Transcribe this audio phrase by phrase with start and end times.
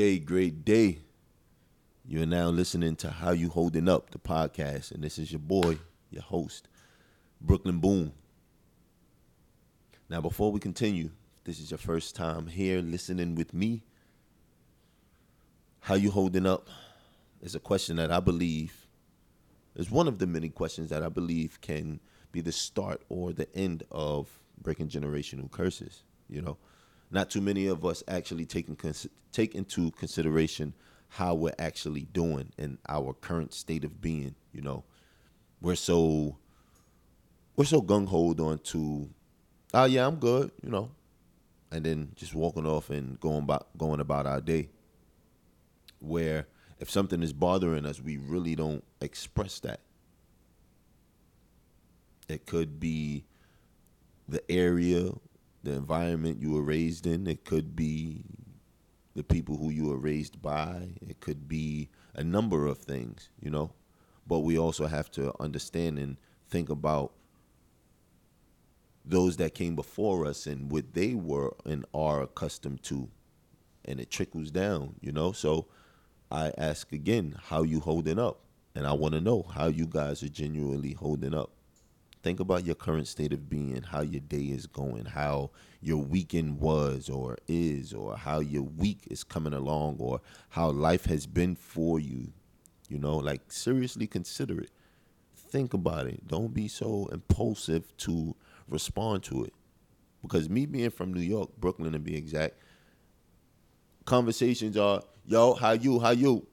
[0.00, 0.96] day, great day.
[2.06, 5.76] You're now listening to How You Holding Up, the podcast, and this is your boy,
[6.10, 6.68] your host,
[7.38, 8.12] Brooklyn Boom.
[10.08, 11.10] Now, before we continue,
[11.44, 13.82] this is your first time here listening with me.
[15.80, 16.70] How you holding up
[17.42, 18.86] is a question that I believe
[19.76, 22.00] is one of the many questions that I believe can
[22.32, 26.04] be the start or the end of breaking generational curses.
[26.26, 26.56] You know,
[27.10, 28.76] not too many of us actually taking
[29.32, 30.74] take into consideration
[31.08, 34.34] how we're actually doing in our current state of being.
[34.52, 34.84] You know,
[35.60, 36.36] we're so
[37.56, 39.08] we're so gung ho on to,
[39.74, 40.52] oh yeah, I'm good.
[40.62, 40.90] You know,
[41.72, 44.68] and then just walking off and going about going about our day.
[45.98, 46.46] Where
[46.78, 49.80] if something is bothering us, we really don't express that.
[52.28, 53.24] It could be
[54.28, 55.10] the area
[55.62, 57.26] the environment you were raised in.
[57.26, 58.24] It could be
[59.14, 60.88] the people who you were raised by.
[61.06, 63.72] It could be a number of things, you know.
[64.26, 66.16] But we also have to understand and
[66.48, 67.12] think about
[69.04, 73.08] those that came before us and what they were and are accustomed to.
[73.84, 75.32] And it trickles down, you know.
[75.32, 75.66] So
[76.30, 78.40] I ask again, how you holding up?
[78.74, 81.50] And I want to know how you guys are genuinely holding up
[82.22, 86.60] think about your current state of being, how your day is going, how your weekend
[86.60, 91.54] was or is, or how your week is coming along, or how life has been
[91.54, 92.32] for you.
[92.88, 94.70] You know, like seriously consider it.
[95.34, 96.26] Think about it.
[96.26, 98.36] Don't be so impulsive to
[98.68, 99.54] respond to it.
[100.22, 102.54] Because me being from New York, Brooklyn to be exact,
[104.04, 106.46] conversations are, yo, how you, how you?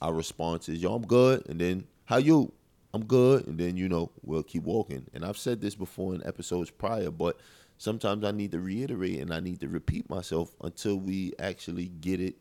[0.00, 1.48] Our response is, yo, I'm good.
[1.48, 2.52] And then, how you?
[2.94, 5.06] I'm good, and then you know we'll keep walking.
[5.14, 7.38] And I've said this before in episodes prior, but
[7.82, 12.20] sometimes I need to reiterate and I need to repeat myself until we actually get
[12.20, 12.36] it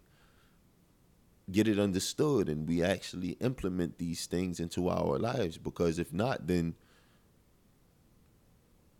[1.51, 5.57] get it understood and we actually implement these things into our lives.
[5.57, 6.75] Because if not then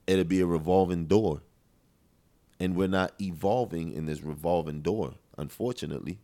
[0.08, 1.42] it'll be a revolving door.
[2.60, 6.20] And we're not evolving in this revolving door unfortunately.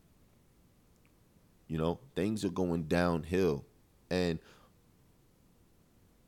[1.68, 3.66] You know things are going downhill.
[4.10, 4.40] And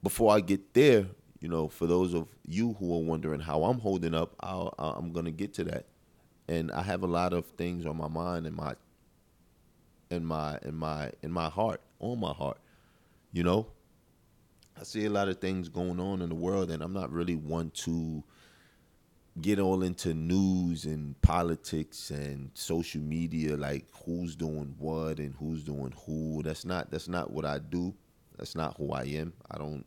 [0.01, 1.07] before I get there,
[1.39, 5.11] you know, for those of you who are wondering how I'm holding up, I'll, I'm
[5.11, 5.85] gonna get to that,
[6.47, 8.75] and I have a lot of things on my mind and my,
[10.09, 12.57] in my in my in my heart, on my heart,
[13.31, 13.67] you know.
[14.79, 17.35] I see a lot of things going on in the world, and I'm not really
[17.35, 18.23] one to
[19.41, 25.63] get all into news and politics and social media, like who's doing what and who's
[25.63, 26.41] doing who.
[26.43, 27.93] That's not that's not what I do.
[28.39, 29.33] That's not who I am.
[29.51, 29.85] I don't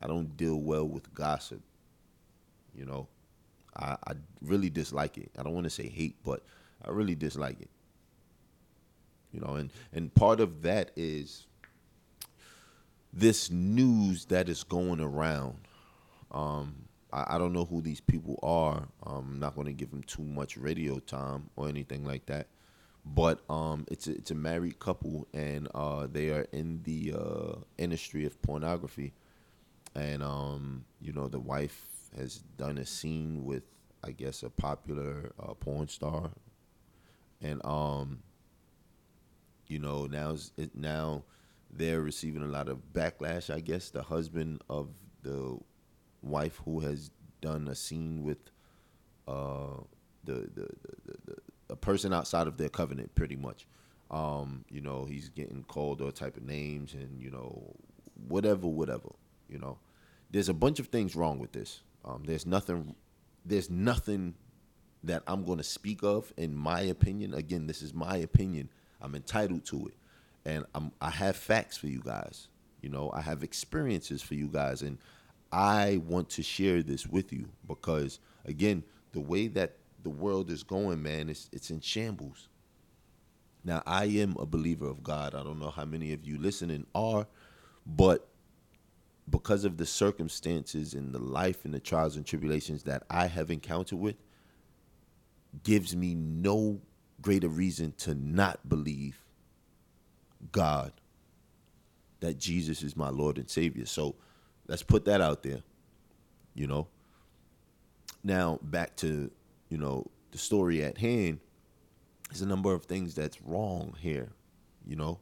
[0.00, 1.62] I don't deal well with gossip.
[2.74, 3.06] You know,
[3.76, 5.30] I, I really dislike it.
[5.38, 6.42] I don't want to say hate, but
[6.84, 7.70] I really dislike it.
[9.32, 11.46] You know, and and part of that is
[13.12, 15.58] this news that is going around.
[16.32, 16.74] Um,
[17.12, 18.88] I, I don't know who these people are.
[19.04, 22.48] I'm not going to give them too much radio time or anything like that
[23.04, 27.54] but um, it's a, it's a married couple and uh, they are in the uh,
[27.78, 29.12] industry of pornography,
[29.94, 31.86] and um, you know the wife
[32.16, 33.64] has done a scene with
[34.04, 36.30] I guess a popular uh, porn star,
[37.40, 38.20] and um,
[39.66, 41.24] you know now it now
[41.72, 43.52] they're receiving a lot of backlash.
[43.52, 44.88] I guess the husband of
[45.22, 45.58] the
[46.22, 47.10] wife who has
[47.40, 48.38] done a scene with
[49.26, 49.80] uh,
[50.24, 50.68] the, the,
[51.04, 51.36] the, the
[51.72, 53.66] a person outside of their covenant, pretty much.
[54.10, 57.74] Um, you know, he's getting called all type of names and you know,
[58.28, 59.08] whatever, whatever.
[59.48, 59.78] You know,
[60.30, 61.80] there's a bunch of things wrong with this.
[62.04, 62.94] Um, there's nothing.
[63.44, 64.34] There's nothing
[65.04, 67.34] that I'm going to speak of, in my opinion.
[67.34, 68.68] Again, this is my opinion.
[69.00, 69.94] I'm entitled to it,
[70.44, 72.48] and I'm, I have facts for you guys.
[72.82, 74.98] You know, I have experiences for you guys, and
[75.50, 80.62] I want to share this with you because, again, the way that the world is
[80.62, 82.48] going, man, it's it's in shambles.
[83.64, 85.34] Now, I am a believer of God.
[85.34, 87.26] I don't know how many of you listening are,
[87.86, 88.28] but
[89.30, 93.52] because of the circumstances and the life and the trials and tribulations that I have
[93.52, 94.16] encountered with,
[95.62, 96.80] gives me no
[97.20, 99.22] greater reason to not believe
[100.50, 100.92] God
[102.20, 103.86] that Jesus is my Lord and Savior.
[103.86, 104.16] So
[104.66, 105.62] let's put that out there,
[106.54, 106.88] you know.
[108.24, 109.30] Now back to
[109.72, 111.40] you know, the story at hand,
[112.28, 114.28] there's a number of things that's wrong here,
[114.86, 115.18] you know.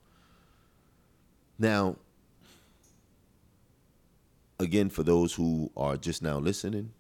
[1.56, 1.99] Now,
[4.58, 6.91] again, for those who are just now listening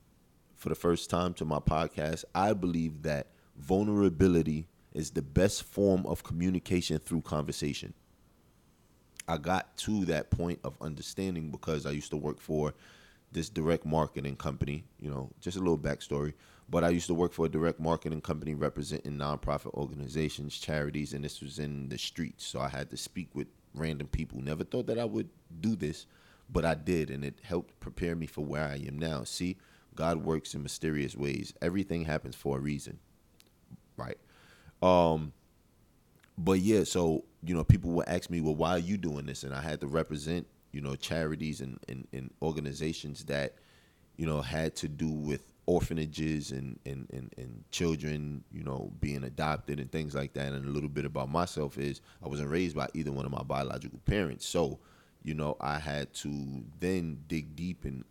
[0.54, 3.26] for the first time to my podcast, I believe that
[3.56, 7.94] vulnerability is the best form of communication through conversation.
[9.26, 12.74] I got to that point of understanding because I used to work for
[13.32, 16.34] this direct marketing company, you know, just a little backstory.
[16.70, 21.24] But I used to work for a direct marketing company representing nonprofit organizations, charities, and
[21.24, 22.46] this was in the streets.
[22.46, 24.40] So I had to speak with random people.
[24.40, 25.28] Never thought that I would
[25.60, 26.06] do this,
[26.48, 29.24] but I did, and it helped prepare me for where I am now.
[29.24, 29.56] See,
[29.96, 31.52] God works in mysterious ways.
[31.60, 33.00] Everything happens for a reason,
[33.96, 34.18] right?
[34.80, 35.32] Um,
[36.38, 39.44] but yeah, so you know, people would ask me, "Well, why are you doing this?"
[39.44, 43.56] And I had to represent, you know, charities and and, and organizations that,
[44.16, 49.22] you know, had to do with orphanages and, and, and, and children, you know, being
[49.22, 50.52] adopted and things like that.
[50.52, 53.44] And a little bit about myself is I wasn't raised by either one of my
[53.44, 54.44] biological parents.
[54.44, 54.80] So,
[55.22, 58.04] you know, I had to then dig deep and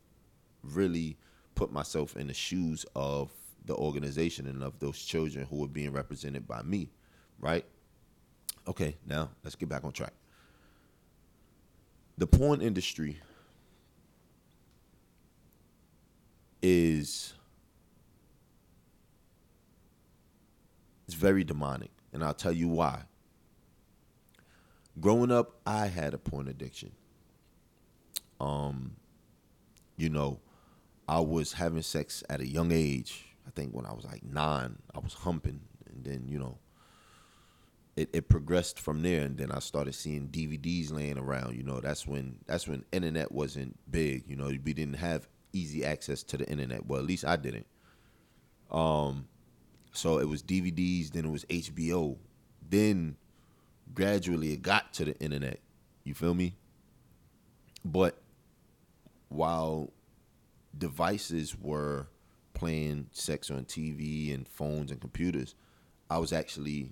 [0.64, 1.18] really
[1.54, 3.30] put myself in the shoes of
[3.66, 6.90] the organization and of those children who were being represented by me,
[7.40, 7.66] right?
[8.70, 10.14] Okay, now let's get back on track.
[12.18, 13.20] The porn industry
[16.62, 17.34] is
[21.10, 23.02] it's very demonic, and I'll tell you why.
[25.00, 26.92] Growing up, I had a porn addiction.
[28.40, 28.92] Um,
[29.98, 30.40] you know,
[31.08, 33.26] I was having sex at a young age.
[33.48, 35.62] I think when I was like nine, I was humping,
[35.92, 36.60] and then you know,
[37.96, 39.24] it, it progressed from there.
[39.24, 41.56] And then I started seeing DVDs laying around.
[41.58, 44.26] You know, that's when that's when internet wasn't big.
[44.28, 46.86] You know, we didn't have easy access to the internet.
[46.86, 47.66] Well, at least I didn't.
[48.70, 49.29] Um,
[49.92, 52.18] so it was DVDs, then it was HBO,
[52.70, 53.16] then
[53.94, 55.60] gradually it got to the internet.
[56.04, 56.56] You feel me?
[57.84, 58.22] But
[59.30, 59.92] while
[60.78, 62.08] devices were
[62.54, 65.56] playing sex on TV and phones and computers,
[66.10, 66.92] I was actually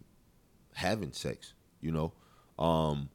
[0.74, 2.14] having sex, you know.
[2.58, 3.10] Um,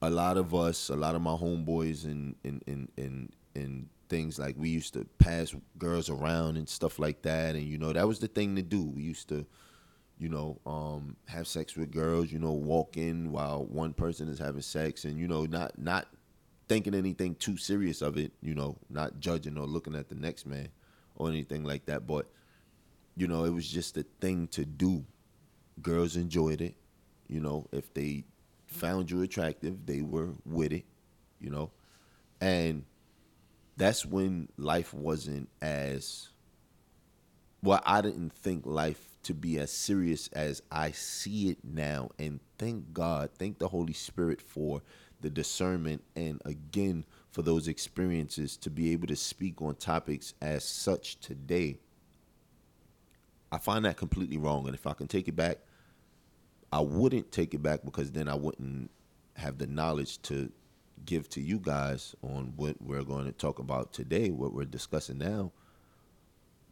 [0.00, 4.38] a lot of us, a lot of my homeboys and and and and, and things
[4.38, 8.06] like we used to pass girls around and stuff like that and you know that
[8.06, 9.44] was the thing to do we used to
[10.18, 14.38] you know um, have sex with girls you know walk in while one person is
[14.38, 16.06] having sex and you know not not
[16.68, 20.46] thinking anything too serious of it, you know, not judging or looking at the next
[20.46, 20.68] man
[21.16, 22.06] or anything like that.
[22.06, 22.26] But,
[23.16, 25.04] you know, it was just a thing to do.
[25.82, 26.74] Girls enjoyed it.
[27.28, 28.24] You know, if they
[28.66, 30.84] found you attractive, they were with it,
[31.40, 31.70] you know.
[32.40, 32.84] And
[33.78, 36.28] that's when life wasn't as
[37.62, 42.10] well, I didn't think life to be as serious as I see it now.
[42.18, 44.82] And thank God, thank the Holy Spirit for
[45.20, 50.64] the discernment, and again for those experiences to be able to speak on topics as
[50.64, 51.78] such today.
[53.50, 54.66] I find that completely wrong.
[54.66, 55.58] And if I can take it back,
[56.72, 58.90] I wouldn't take it back because then I wouldn't
[59.36, 60.52] have the knowledge to
[61.08, 65.18] give to you guys on what we're going to talk about today, what we're discussing
[65.18, 65.52] now.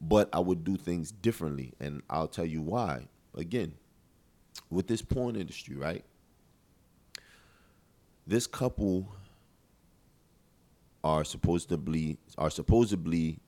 [0.00, 1.72] But I would do things differently.
[1.80, 3.08] And I'll tell you why.
[3.34, 3.74] Again,
[4.70, 6.04] with this porn industry, right?
[8.26, 9.08] this couple
[11.04, 13.38] are supposedly are supposedly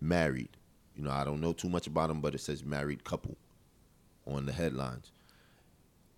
[0.00, 0.48] married.
[0.96, 3.36] You know, I don't know too much about them, but it says married couple
[4.26, 5.12] on the headlines.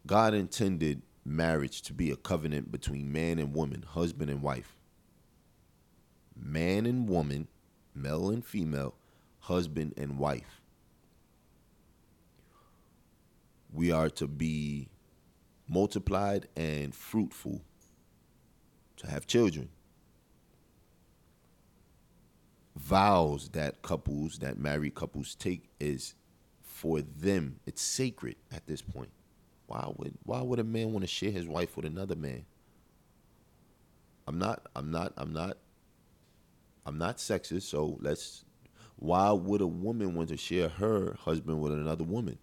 [0.06, 4.76] God intended marriage to be a covenant between man and woman, husband and wife.
[6.36, 7.48] Man and woman,
[7.94, 8.94] male and female,
[9.40, 10.60] husband and wife.
[13.72, 14.88] We are to be
[15.68, 17.62] multiplied and fruitful
[18.96, 19.70] to have children.
[22.76, 26.14] Vows that couples, that married couples take is
[26.62, 27.60] for them.
[27.66, 29.10] It's sacred at this point.
[29.66, 32.44] Why would why would a man want to share his wife with another man?
[34.26, 35.58] I'm not I'm not I'm not
[36.86, 38.44] I'm not sexist, so let's
[38.96, 42.38] why would a woman want to share her husband with another woman?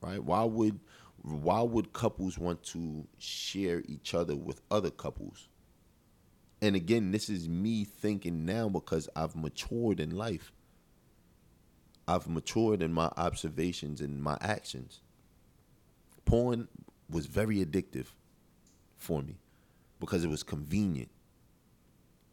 [0.00, 0.22] Right?
[0.22, 0.80] Why would
[1.22, 5.48] why would couples want to share each other with other couples?
[6.62, 10.52] And again, this is me thinking now because I've matured in life.
[12.06, 15.00] I've matured in my observations and my actions.
[16.24, 16.68] Porn
[17.08, 18.06] was very addictive
[18.96, 19.36] for me
[19.98, 21.10] because it was convenient.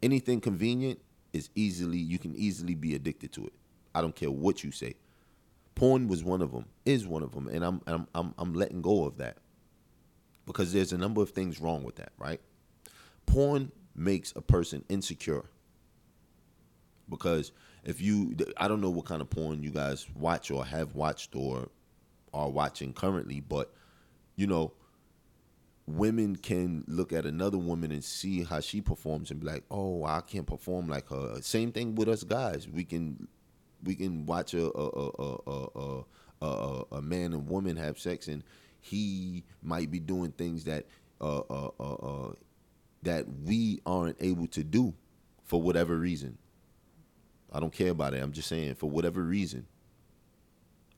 [0.02, 1.00] Anything convenient
[1.32, 3.52] is easily, you can easily be addicted to it.
[3.94, 4.94] I don't care what you say.
[5.74, 8.82] Porn was one of them, is one of them, and I'm I'm I'm, I'm letting
[8.82, 9.38] go of that
[10.44, 12.40] because there's a number of things wrong with that, right?
[13.26, 15.44] Porn makes a person insecure
[17.08, 17.52] because
[17.84, 21.36] if you I don't know what kind of porn you guys watch or have watched
[21.36, 21.68] or
[22.32, 23.72] are watching currently, but
[24.36, 24.72] you know,
[25.86, 30.04] women can look at another woman and see how she performs and be like, "Oh,
[30.04, 32.68] I can't perform like her." Same thing with us guys.
[32.68, 33.28] We can
[33.82, 35.10] we can watch a a a
[35.46, 36.04] a
[36.40, 38.42] a, a, a man and woman have sex and
[38.80, 40.86] he might be doing things that
[41.20, 42.32] uh, uh, uh, uh,
[43.02, 44.94] that we aren't able to do
[45.44, 46.38] for whatever reason.
[47.52, 48.22] I don't care about it.
[48.22, 49.66] I'm just saying for whatever reason.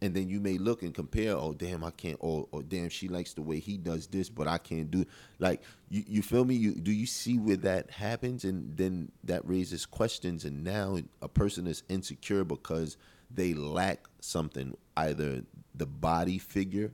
[0.02, 1.36] And then you may look and compare.
[1.36, 2.16] Oh damn, I can't.
[2.20, 5.04] Or, or damn, she likes the way he does this, but I can't do.
[5.38, 6.54] Like you, you feel me?
[6.54, 8.44] You do you see where that happens?
[8.44, 10.44] And then that raises questions.
[10.44, 12.96] And now a person is insecure because
[13.30, 15.42] they lack something, either
[15.74, 16.92] the body figure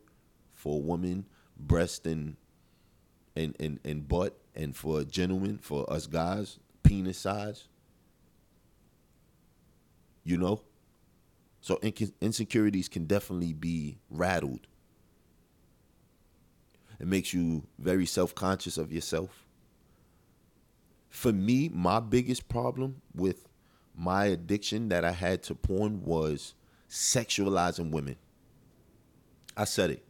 [0.52, 2.36] for a woman, breast and
[3.36, 7.68] and and, and butt, and for a gentleman, for us guys, penis size.
[10.24, 10.62] You know,
[11.60, 14.66] so insecurities can definitely be rattled.
[17.00, 19.46] It makes you very self conscious of yourself.
[21.10, 23.48] For me, my biggest problem with
[23.96, 26.54] my addiction that I had to porn was
[26.88, 28.16] sexualizing women.
[29.56, 30.04] I said it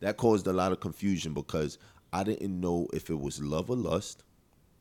[0.00, 1.78] that caused a lot of confusion because
[2.12, 4.24] I didn't know if it was love or lust.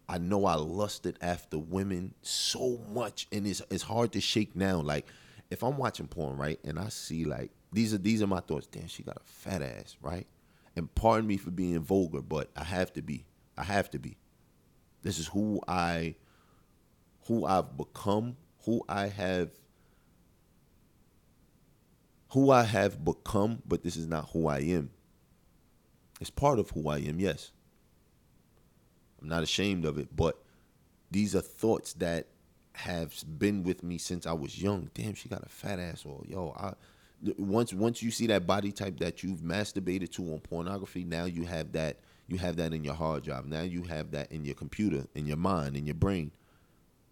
[0.08, 4.80] I know I lusted after women so much, and it's it's hard to shake now.
[4.80, 5.06] Like
[5.50, 8.68] if I'm watching porn, right, and I see like these are these are my thoughts.
[8.68, 10.28] Damn, she got a fat ass, right?
[10.76, 13.26] And pardon me for being vulgar, but I have to be.
[13.58, 14.18] I have to be.
[15.02, 16.16] This is who I
[17.28, 19.50] who I've become, who I have
[22.32, 24.92] who I have become, but this is not who I am.
[26.22, 27.52] It's part of who I am, yes.
[29.22, 30.42] I'm not ashamed of it, but
[31.10, 32.28] these are thoughts that
[32.84, 34.90] have been with me since I was young.
[34.94, 36.74] Damn, she got a fat ass yo, I
[37.38, 41.46] once once you see that body type that you've masturbated to on pornography, now you
[41.46, 43.46] have that you have that in your hard drive.
[43.48, 46.32] Now you have that in your computer, in your mind, in your brain.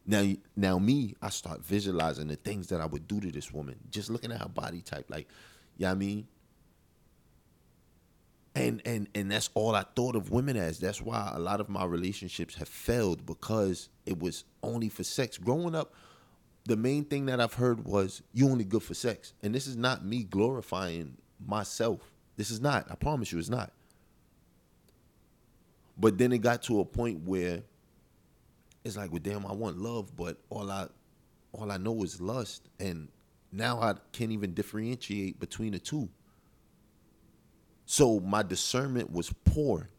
[0.05, 3.75] Now, now me, I start visualizing the things that I would do to this woman.
[3.89, 5.27] Just looking at her body type, like,
[5.75, 6.27] yeah, you know I mean,
[8.67, 10.79] and and and that's all I thought of women as.
[10.79, 15.37] That's why a lot of my relationships have failed because it was only for sex.
[15.37, 15.93] Growing up,
[16.65, 19.77] the main thing that I've heard was you only good for sex, and this is
[19.77, 22.11] not me glorifying myself.
[22.35, 22.91] This is not.
[22.91, 23.71] I promise you, it's not.
[25.97, 27.63] But then it got to a point where
[28.83, 30.87] it's like, well, damn, I want love, but all I
[31.53, 33.07] all I know is lust, and
[33.51, 36.09] now I can't even differentiate between the two.
[37.89, 39.89] So my discernment was poor.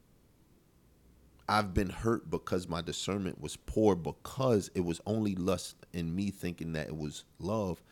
[1.49, 6.30] I've been hurt because my discernment was poor because it was only lust in me
[6.30, 7.83] thinking that it was love.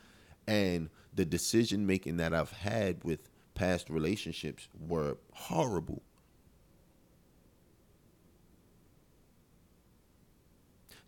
[0.46, 6.02] And the decision making that I've had with past relationships were horrible.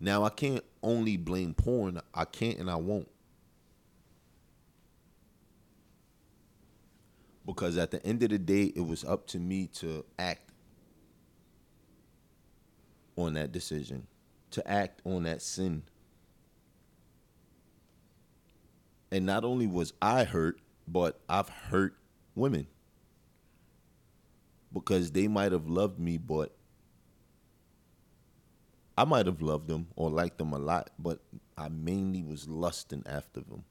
[0.01, 2.01] Now I can't only blame porn.
[2.15, 3.09] I can't and I won't.
[7.49, 10.53] Because at the end of the day, it was up to me to act
[13.17, 14.07] on that decision,
[14.51, 15.83] to act on that sin.
[19.11, 21.97] And not only was I hurt, but I've hurt
[22.35, 22.67] women
[24.71, 26.55] because they might have loved me, but
[28.99, 31.21] I might have loved them or liked them a lot, but
[31.57, 33.65] I mainly was lusting after them,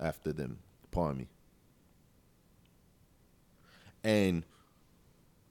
[0.00, 0.60] after them.
[0.90, 1.28] Pardon me.
[4.08, 4.42] And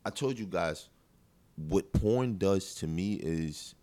[0.04, 0.90] I told you guys
[1.58, 3.76] what porn does to me is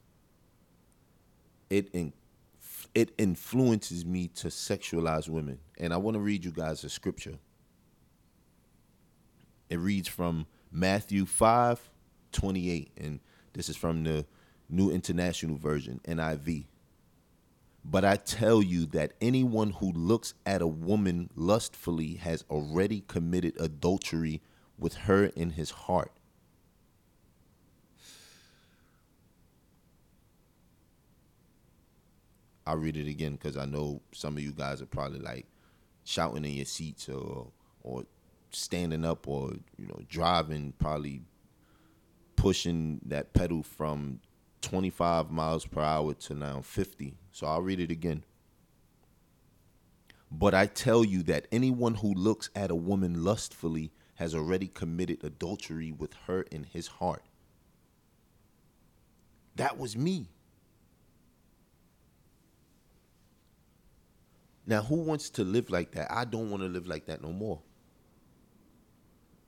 [1.71, 2.12] it in,
[2.93, 5.61] it influences me to sexualize women.
[5.78, 7.38] And I want to read you guys a scripture.
[9.71, 11.90] It reads from Matthew 5
[12.33, 13.21] 28, and
[13.52, 14.26] this is from the
[14.69, 16.64] New International Version, NIV.
[17.85, 23.54] But I tell you that anyone who looks at a woman lustfully has already committed
[23.61, 24.43] adultery
[24.78, 26.12] with her in his heart.
[32.66, 35.47] I'll read it again because I know some of you guys are probably like
[36.04, 37.49] shouting in your seats or
[37.83, 38.04] or
[38.50, 41.23] standing up or you know driving probably
[42.37, 44.21] pushing that pedal from
[44.62, 47.14] 25 miles per hour to now 50.
[47.33, 48.25] So I'll read it again.
[50.31, 55.25] But I tell you that anyone who looks at a woman lustfully has already committed
[55.25, 57.25] adultery with her in his heart.
[59.56, 60.28] That was me.
[64.66, 66.12] Now, who wants to live like that?
[66.12, 67.61] I don't want to live like that no more.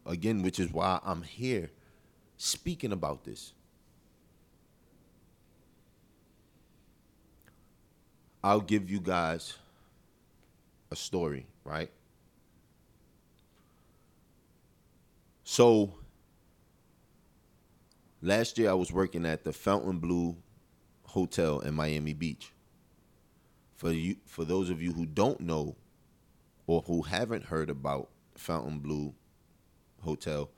[0.06, 1.70] again, which is why I'm here
[2.36, 3.52] speaking about this.
[8.44, 9.54] I'll give you guys
[10.90, 11.90] a story, right?
[15.48, 15.94] So
[18.20, 20.36] last year I was working at the Fontainebleau Blue
[21.04, 22.52] Hotel in Miami Beach.
[23.76, 25.76] For you for those of you who don't know
[26.66, 29.14] or who haven't heard about Fontainebleau
[30.00, 30.50] Hotel,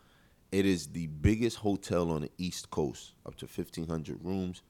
[0.50, 4.62] it is the biggest hotel on the East Coast, up to 1500 rooms.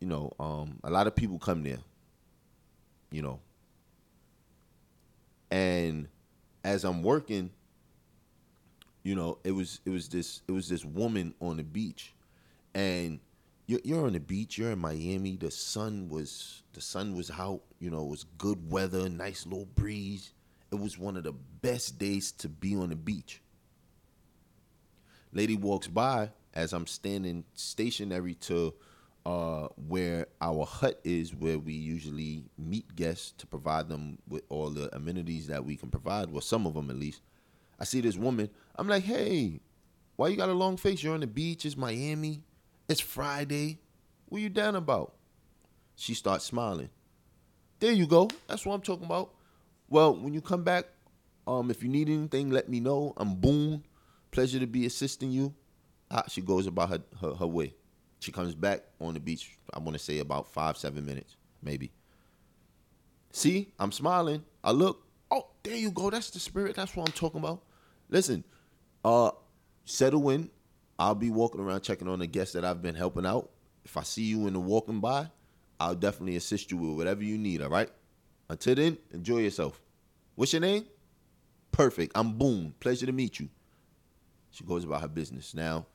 [0.00, 1.80] You know, um, a lot of people come there.
[3.10, 3.40] You know,
[5.50, 6.08] and
[6.62, 7.50] as I'm working,
[9.02, 12.14] you know, it was it was this it was this woman on the beach,
[12.74, 13.20] and
[13.66, 14.58] you're, you're on the beach.
[14.58, 15.36] You're in Miami.
[15.36, 17.62] The sun was the sun was out.
[17.78, 20.32] You know, it was good weather, nice little breeze.
[20.72, 23.40] It was one of the best days to be on the beach.
[25.32, 28.74] Lady walks by as I'm standing stationary to
[29.26, 34.70] uh, where our hut is, where we usually meet guests to provide them with all
[34.70, 37.20] the amenities that we can provide, well, some of them at least.
[37.80, 38.50] I see this woman.
[38.76, 39.60] I'm like, hey,
[40.16, 41.02] why you got a long face?
[41.02, 41.64] You're on the beach.
[41.64, 42.42] It's Miami.
[42.88, 43.78] It's Friday.
[44.26, 45.14] What you down about?
[45.96, 46.90] She starts smiling.
[47.78, 48.28] There you go.
[48.46, 49.34] That's what I'm talking about.
[49.88, 50.84] Well, when you come back,
[51.46, 53.14] um, if you need anything, let me know.
[53.16, 53.84] I'm Boone.
[54.30, 55.54] Pleasure to be assisting you.
[56.10, 57.74] Ah, she goes about her, her, her way.
[58.20, 61.90] She comes back on the beach, I want to say about five, seven minutes, maybe.
[63.32, 64.44] See, I'm smiling.
[64.62, 65.06] I look.
[65.30, 66.10] Oh, there you go.
[66.10, 66.76] That's the spirit.
[66.76, 67.62] That's what I'm talking about.
[68.10, 68.44] Listen,
[69.04, 69.30] uh,
[69.84, 70.50] settle in.
[70.98, 73.50] I'll be walking around checking on the guests that I've been helping out.
[73.84, 75.30] If I see you in the walking by,
[75.78, 77.88] I'll definitely assist you with whatever you need, all right?
[78.50, 79.80] Until then, enjoy yourself.
[80.34, 80.84] What's your name?
[81.72, 82.12] Perfect.
[82.14, 82.74] I'm Boone.
[82.80, 83.48] Pleasure to meet you.
[84.50, 85.54] She goes about her business.
[85.54, 85.86] Now,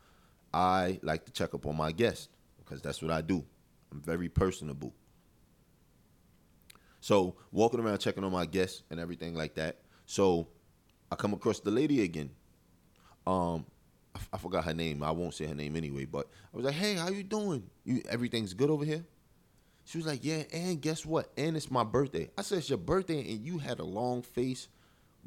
[0.54, 3.44] I like to check up on my guests because that's what I do.
[3.92, 4.94] I'm very personable.
[7.02, 9.82] So walking around checking on my guests and everything like that.
[10.06, 10.48] So
[11.12, 12.32] I come across the lady again.
[13.26, 13.66] Um,
[14.32, 15.04] I, forgot her name.
[15.04, 16.06] I won't say her name anyway.
[16.06, 17.64] But I was like, "Hey, how you doing?
[17.84, 19.04] You everything's good over here?"
[19.86, 21.32] She was like, "Yeah." And guess what?
[21.38, 22.30] And it's my birthday.
[22.38, 24.68] I said, "It's your birthday, and you had a long face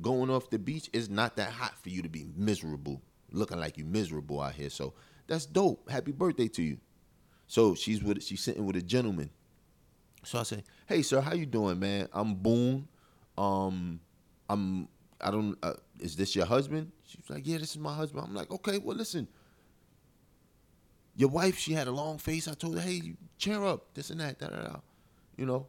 [0.01, 0.89] going off the beach.
[0.93, 4.71] It's not that hot for you to be miserable, looking like you miserable out here.
[4.71, 4.95] So
[5.27, 5.91] that's dope.
[5.91, 6.79] Happy birthday to you."
[7.47, 9.31] So she's with she's sitting with a gentleman.
[10.25, 12.09] So I say, "Hey, sir, how you doing, man?
[12.13, 12.89] I'm Boone.
[13.37, 14.01] Um,
[14.49, 14.89] I'm
[15.21, 15.57] I don't.
[15.63, 18.79] Uh, is this your husband?" She's like, "Yeah, this is my husband." I'm like, "Okay,
[18.79, 19.29] well, listen.
[21.17, 22.47] Your wife, she had a long face.
[22.47, 24.77] I told her, hey, cheer up, this and that, da da da.
[25.37, 25.67] You know."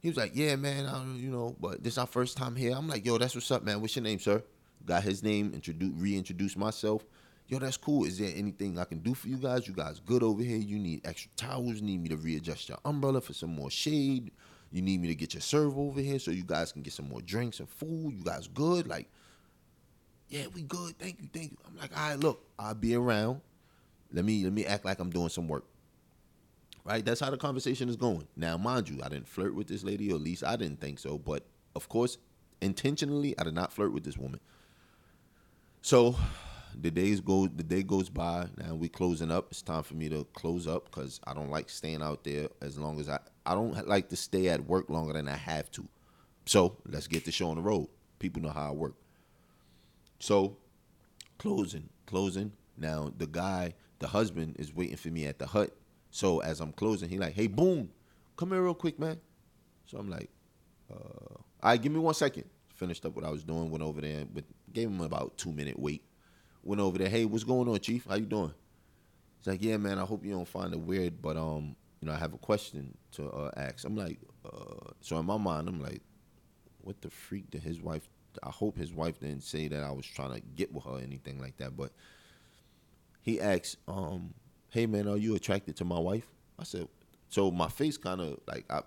[0.00, 2.72] He was like, "Yeah, man, I, you know, but this is our first time here."
[2.74, 3.80] I'm like, "Yo, that's what's up, man.
[3.80, 4.42] What's your name, sir?"
[4.84, 7.04] Got his name, introduce, reintroduced myself.
[7.48, 8.04] Yo, that's cool.
[8.04, 9.66] Is there anything I can do for you guys?
[9.68, 10.56] You guys good over here?
[10.56, 11.80] You need extra towels?
[11.80, 14.30] Need me to readjust your umbrella for some more shade?
[14.70, 17.08] You need me to get your serve over here so you guys can get some
[17.08, 18.14] more drinks and food?
[18.16, 18.86] You guys good?
[18.86, 19.08] Like,
[20.28, 20.98] yeah, we good.
[20.98, 21.58] Thank you, thank you.
[21.66, 23.40] I'm like, all right, look, I'll be around.
[24.12, 25.64] Let me let me act like I'm doing some work.
[26.84, 27.04] Right?
[27.04, 28.28] That's how the conversation is going.
[28.36, 30.98] Now, mind you, I didn't flirt with this lady, or at least I didn't think
[30.98, 31.18] so.
[31.18, 32.18] But of course,
[32.60, 34.40] intentionally, I did not flirt with this woman.
[35.82, 36.16] So
[36.80, 39.48] the days go the day goes by now we closing up.
[39.50, 42.78] It's time for me to close up because i don't like staying out there as
[42.78, 45.88] long as i i don't like to stay at work longer than i have to.
[46.44, 47.88] So let's get the show on the road.
[48.18, 48.94] People know how i work.
[50.18, 50.56] So
[51.38, 52.52] closing closing.
[52.76, 55.74] Now the guy the husband is waiting for me at the hut.
[56.10, 57.90] So as i'm closing he like hey boom
[58.36, 59.18] come here real quick man.
[59.86, 60.28] So i'm like
[60.90, 62.44] uh all right give me one second.
[62.74, 65.78] Finished up what i was doing went over there but gave him about two minute
[65.78, 66.02] wait
[66.66, 67.08] went over there.
[67.08, 68.06] Hey, what's going on, Chief?
[68.08, 68.52] How you doing?
[69.38, 69.98] He's like, yeah, man.
[69.98, 72.96] I hope you don't find it weird, but um, you know, I have a question
[73.12, 73.84] to uh, ask.
[73.84, 76.02] I'm like, uh, so in my mind, I'm like,
[76.80, 78.08] what the freak did his wife?
[78.42, 81.00] I hope his wife didn't say that I was trying to get with her or
[81.00, 81.76] anything like that.
[81.76, 81.92] But
[83.22, 84.34] he asked, um,
[84.70, 86.26] hey man, are you attracted to my wife?
[86.58, 86.88] I said,
[87.28, 88.82] so my face kind of like I,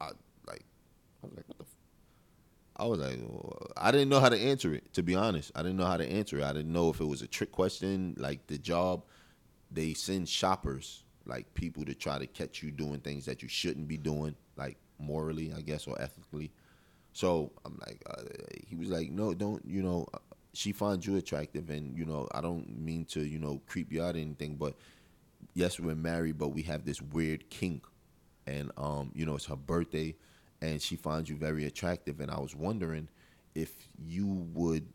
[0.00, 0.06] I
[0.46, 0.64] like,
[1.22, 1.64] I was like, what the
[2.76, 3.18] I was like,
[3.76, 4.92] I didn't know how to answer it.
[4.94, 6.44] To be honest, I didn't know how to answer it.
[6.44, 8.14] I didn't know if it was a trick question.
[8.18, 9.04] Like the job,
[9.70, 13.86] they send shoppers, like people to try to catch you doing things that you shouldn't
[13.86, 16.50] be doing, like morally, I guess, or ethically.
[17.12, 18.22] So I'm like, uh,
[18.66, 20.18] he was like, no, don't, you know, uh,
[20.52, 24.02] she finds you attractive, and you know, I don't mean to, you know, creep you
[24.02, 24.74] out or anything, but
[25.54, 27.84] yes, we're married, but we have this weird kink,
[28.46, 30.16] and um, you know, it's her birthday
[30.64, 33.08] and she finds you very attractive and i was wondering
[33.54, 34.86] if you would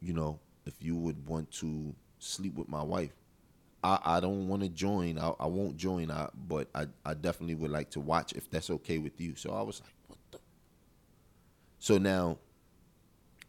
[0.00, 3.12] you know if you would want to sleep with my wife.
[3.82, 5.18] I, I don't want to join.
[5.18, 6.10] I, I won't join.
[6.10, 9.34] I, but I, I definitely would like to watch if that's okay with you.
[9.36, 10.38] So I was like, what the?
[11.78, 12.38] So now,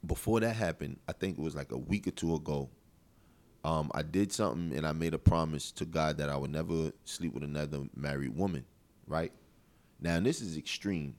[0.06, 2.70] before that happened, I think it was like a week or two ago.
[3.66, 6.92] Um, I did something and I made a promise to God that I would never
[7.04, 8.66] sleep with another married woman.
[9.08, 9.34] Right
[10.02, 11.16] now, this is extreme,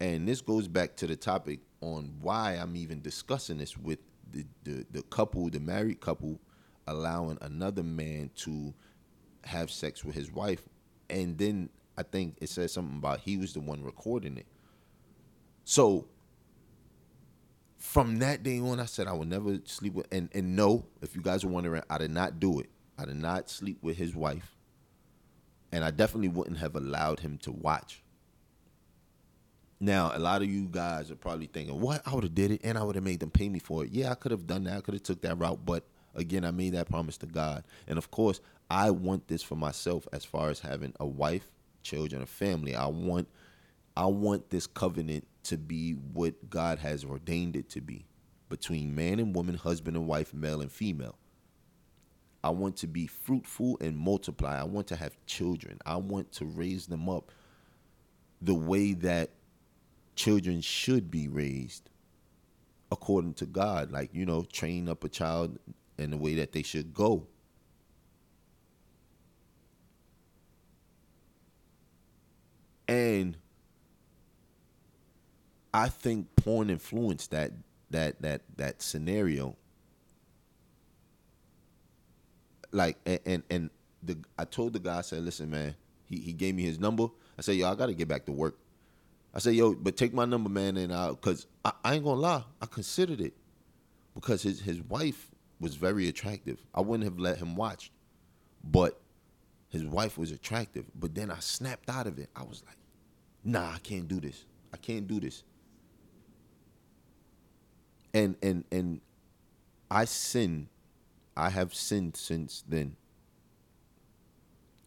[0.00, 3.98] and this goes back to the topic on why I'm even discussing this with
[4.30, 6.38] the, the, the couple, the married couple,
[6.86, 8.74] allowing another man to
[9.44, 10.62] have sex with his wife.
[11.08, 14.46] And then I think it says something about he was the one recording it.
[15.64, 16.08] So
[17.78, 21.14] from that day on, I said I would never sleep with and and no, if
[21.14, 22.68] you guys are wondering, I did not do it.
[22.98, 24.56] I did not sleep with his wife,
[25.70, 28.02] and I definitely wouldn't have allowed him to watch.
[29.80, 32.02] Now, a lot of you guys are probably thinking, "What?
[32.06, 33.90] I would have did it, and I would have made them pay me for it."
[33.90, 34.78] Yeah, I could have done that.
[34.78, 37.96] I could have took that route, but again, I made that promise to God, and
[37.96, 41.50] of course, I want this for myself as far as having a wife,
[41.82, 42.74] children, a family.
[42.74, 43.28] I want,
[43.96, 48.04] I want this covenant to be what God has ordained it to be,
[48.48, 51.16] between man and woman, husband and wife, male and female.
[52.42, 54.60] I want to be fruitful and multiply.
[54.60, 55.78] I want to have children.
[55.86, 57.32] I want to raise them up
[58.40, 59.30] the way that
[60.18, 61.88] children should be raised
[62.90, 63.92] according to God.
[63.92, 65.58] Like, you know, train up a child
[65.96, 67.28] in the way that they should go.
[72.88, 73.36] And
[75.72, 77.52] I think porn influenced that
[77.90, 79.56] that that that scenario.
[82.72, 83.70] Like and and,
[84.02, 85.74] the I told the guy I said, listen, man,
[86.06, 87.08] he, he gave me his number.
[87.38, 88.56] I said, yo, I gotta get back to work.
[89.34, 92.20] I said, yo, but take my number, man, and I, cause I, I ain't gonna
[92.20, 93.34] lie, I considered it
[94.14, 96.58] because his his wife was very attractive.
[96.74, 97.92] I wouldn't have let him watch,
[98.64, 99.00] but
[99.68, 100.86] his wife was attractive.
[100.94, 102.30] But then I snapped out of it.
[102.34, 102.76] I was like,
[103.44, 104.44] nah, I can't do this.
[104.72, 105.42] I can't do this.
[108.14, 109.00] And and and
[109.90, 110.68] I sin.
[111.36, 112.96] I have sinned since then.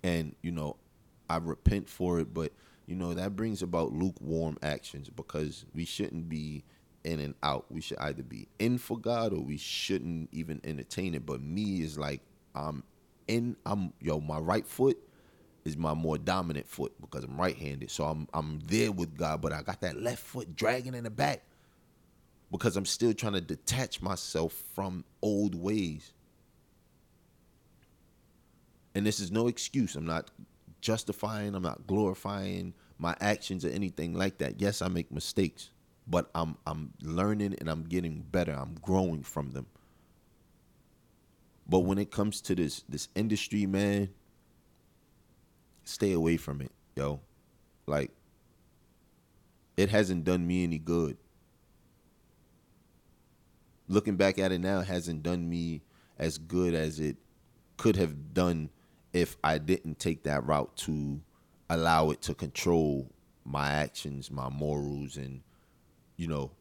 [0.03, 0.77] And you know,
[1.29, 2.51] I repent for it, but
[2.85, 6.63] you know that brings about lukewarm actions because we shouldn't be
[7.03, 7.65] in and out.
[7.69, 11.25] We should either be in for God or we shouldn't even entertain it.
[11.25, 12.21] But me is like
[12.55, 12.83] I'm
[13.27, 13.55] in.
[13.65, 14.19] I'm yo.
[14.19, 14.97] My right foot
[15.63, 17.91] is my more dominant foot because I'm right-handed.
[17.91, 21.09] So I'm I'm there with God, but I got that left foot dragging in the
[21.09, 21.43] back
[22.51, 26.13] because I'm still trying to detach myself from old ways.
[28.93, 29.95] And this is no excuse.
[29.95, 30.29] I'm not
[30.81, 34.61] justifying, I'm not glorifying my actions or anything like that.
[34.61, 35.69] Yes, I make mistakes,
[36.07, 38.53] but I'm I'm learning and I'm getting better.
[38.53, 39.67] I'm growing from them.
[41.67, 44.09] But when it comes to this this industry, man,
[45.83, 47.21] stay away from it, yo.
[47.87, 48.11] Like
[49.77, 51.17] it hasn't done me any good.
[53.87, 55.81] Looking back at it now, it hasn't done me
[56.17, 57.17] as good as it
[57.77, 58.69] could have done
[59.13, 61.21] if I didn't take that route to
[61.69, 63.09] allow it to control
[63.45, 65.41] my actions, my morals, and
[66.17, 66.51] you know,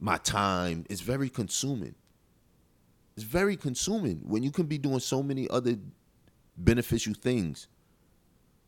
[0.00, 0.84] my time.
[0.88, 1.94] It's very consuming.
[3.16, 5.76] It's very consuming when you can be doing so many other
[6.56, 7.68] beneficial things.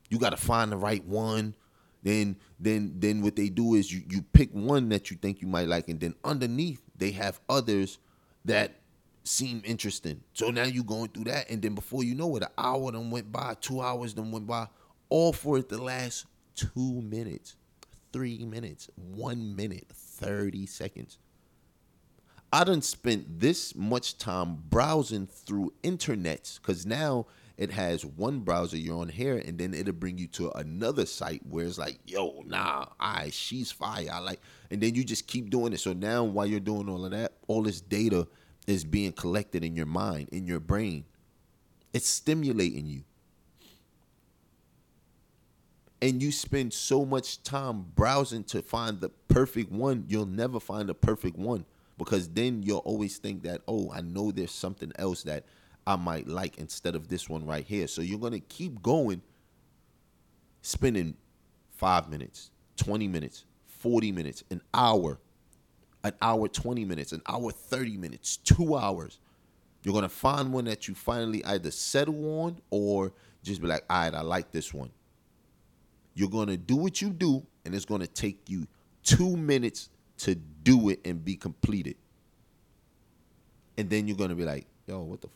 [0.09, 1.55] You got to find the right one.
[2.03, 5.49] Then, then, then what they do is you you pick one that you think you
[5.49, 7.99] might like, and then underneath they have others
[8.45, 8.80] that
[9.25, 10.23] seem interesting.
[10.33, 13.11] So now you going through that, and then before you know it, an hour done
[13.11, 14.69] went by, two hours done went by,
[15.09, 17.57] all for it to last two minutes,
[18.13, 21.19] three minutes, one minute, 30 seconds.
[22.53, 28.77] I done spent this much time browsing through internets because now it has one browser
[28.77, 32.43] you're on here and then it'll bring you to another site where it's like, yo,
[32.47, 34.09] nah, I she's fire.
[34.11, 35.79] I like and then you just keep doing it.
[35.79, 38.27] So now while you're doing all of that, all this data
[38.71, 41.05] is being collected in your mind, in your brain.
[41.93, 43.03] It's stimulating you.
[46.03, 50.89] And you spend so much time browsing to find the perfect one, you'll never find
[50.89, 51.67] the perfect one
[51.99, 55.45] because then you'll always think that, oh, I know there's something else that
[55.87, 57.87] I might like instead of this one right here.
[57.87, 59.21] So you're going to keep going,
[60.63, 61.17] spending
[61.77, 65.19] five minutes, 20 minutes, 40 minutes, an hour
[66.05, 69.21] an hour 20 minutes, an hour 30 minutes, two hours.
[69.85, 73.99] You're gonna find one that you finally either settle on or just be like, all
[73.99, 74.91] right, I like this one.
[76.15, 78.67] You're gonna do what you do, and it's gonna take you
[79.03, 81.97] two minutes to do it and be completed.
[83.79, 85.29] and then you're gonna be like, yo, what the.
[85.29, 85.35] F-?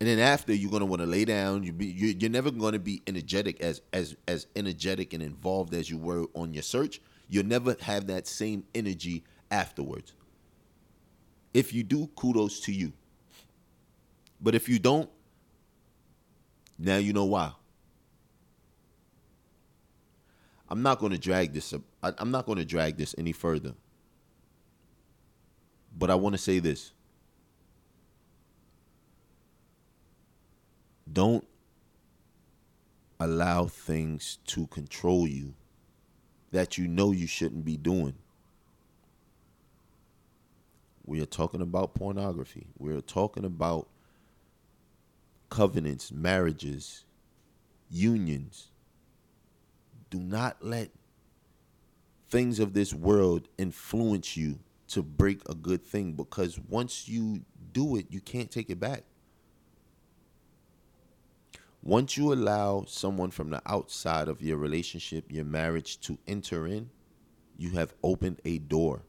[0.00, 1.62] And then after you're gonna want to lay down.
[1.62, 5.90] You be you're, you're never gonna be energetic as as as energetic and involved as
[5.90, 7.00] you were on your search.
[7.28, 10.12] You'll never have that same energy afterwards.
[11.52, 12.92] If you do, kudos to you.
[14.40, 15.10] But if you don't,
[16.78, 17.52] now you know why.
[20.68, 21.72] I'm not going to drag this.
[21.72, 21.82] Up.
[22.02, 23.74] I, I'm not going to drag this any further.
[25.98, 26.92] But I want to say this.
[31.12, 31.44] Don't
[33.18, 35.54] allow things to control you
[36.52, 38.14] that you know you shouldn't be doing.
[41.10, 42.68] We are talking about pornography.
[42.78, 43.88] We are talking about
[45.48, 47.04] covenants, marriages,
[47.90, 48.68] unions.
[50.08, 50.90] Do not let
[52.28, 57.40] things of this world influence you to break a good thing because once you
[57.72, 59.02] do it, you can't take it back.
[61.82, 66.88] Once you allow someone from the outside of your relationship, your marriage to enter in,
[67.58, 69.02] you have opened a door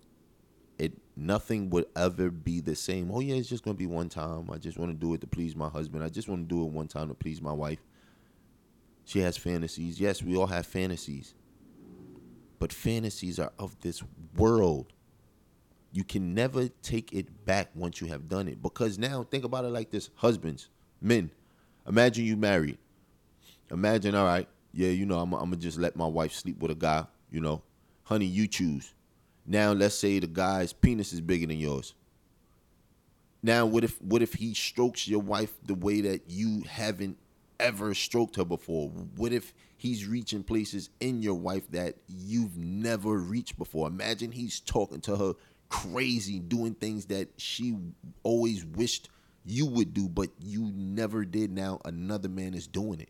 [1.21, 3.11] nothing would ever be the same.
[3.11, 4.49] Oh yeah, it's just gonna be one time.
[4.51, 6.03] I just want to do it to please my husband.
[6.03, 7.79] I just want to do it one time to please my wife.
[9.05, 9.99] She has fantasies.
[9.99, 11.35] Yes, we all have fantasies.
[12.59, 14.03] But fantasies are of this
[14.35, 14.93] world.
[15.91, 18.61] You can never take it back once you have done it.
[18.61, 20.09] Because now think about it like this.
[20.15, 20.69] Husbands,
[21.01, 21.31] men,
[21.87, 22.77] imagine you married.
[23.69, 26.71] Imagine, all right, yeah, you know, I'm, I'm gonna just let my wife sleep with
[26.71, 27.61] a guy, you know.
[28.03, 28.93] Honey, you choose
[29.45, 31.93] now let's say the guy's penis is bigger than yours.
[33.43, 37.17] Now what if what if he strokes your wife the way that you haven't
[37.59, 38.89] ever stroked her before?
[39.15, 43.87] What if he's reaching places in your wife that you've never reached before?
[43.87, 45.33] Imagine he's talking to her
[45.69, 47.77] crazy, doing things that she
[48.23, 49.09] always wished
[49.45, 51.51] you would do, but you never did.
[51.51, 53.09] Now another man is doing it.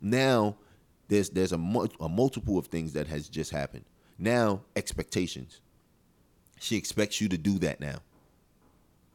[0.00, 0.56] Now
[1.08, 1.56] there's there's a,
[2.00, 3.84] a multiple of things that has just happened.
[4.18, 5.60] Now expectations.
[6.58, 7.98] She expects you to do that now.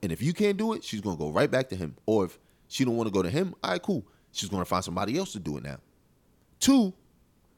[0.04, 1.96] And if you can't do it, she's gonna go right back to him.
[2.06, 4.06] Or if she don't want to go to him, all right, cool.
[4.32, 5.78] She's gonna find somebody else to do it now.
[6.60, 6.94] Two,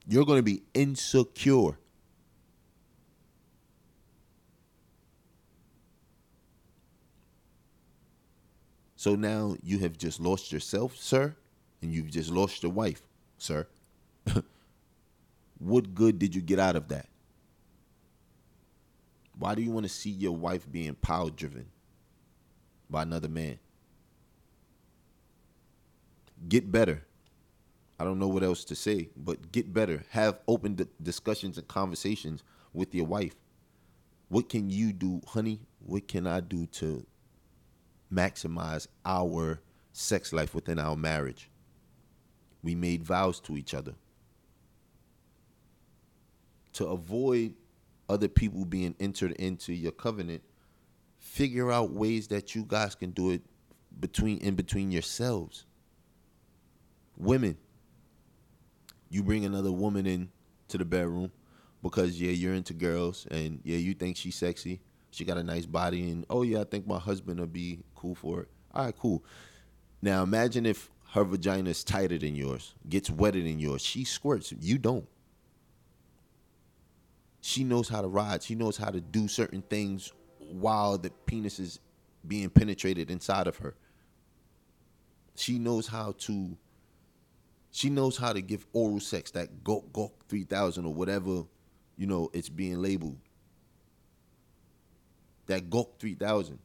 [0.07, 1.77] you're gonna be insecure.
[8.95, 11.35] So now you have just lost yourself, sir,
[11.81, 13.01] and you've just lost your wife,
[13.37, 13.67] sir.
[15.59, 17.07] what good did you get out of that?
[19.37, 21.65] Why do you want to see your wife being power driven
[22.89, 23.59] by another man?
[26.47, 27.03] Get better.
[27.99, 30.03] I don't know what else to say, but get better.
[30.09, 32.43] Have open discussions and conversations
[32.73, 33.35] with your wife.
[34.29, 35.61] What can you do, honey?
[35.79, 37.05] What can I do to
[38.11, 39.61] maximize our
[39.93, 41.49] sex life within our marriage?
[42.61, 43.93] We made vows to each other.
[46.73, 47.53] To avoid
[48.09, 50.43] other people being entered into your covenant,
[51.17, 53.41] figure out ways that you guys can do it
[53.99, 55.65] between in between yourselves.
[57.17, 57.57] Women,
[59.09, 60.29] you bring another woman in
[60.69, 61.31] to the bedroom
[61.81, 64.81] because yeah, you're into girls and yeah, you think she's sexy.
[65.11, 68.15] She got a nice body and oh yeah, I think my husband will be cool
[68.15, 68.47] for it.
[68.73, 69.23] All right, cool.
[70.01, 73.83] Now imagine if her vagina is tighter than yours, gets wetter than yours.
[73.83, 75.07] She squirts, you don't
[77.45, 78.41] she knows how to ride.
[78.41, 81.81] She knows how to do certain things while the penis is
[82.25, 83.75] being penetrated inside of her.
[85.35, 86.57] She knows how to
[87.69, 91.43] she knows how to give oral sex, that Gok Gok 3000 or whatever,
[91.97, 93.17] you know, it's being labeled.
[95.47, 96.57] That Gok 3000.